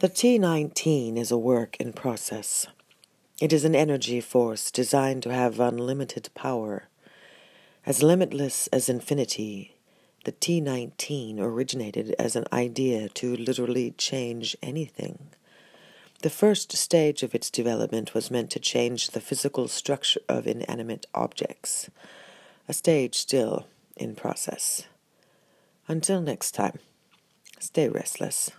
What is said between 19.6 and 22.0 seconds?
structure of inanimate objects,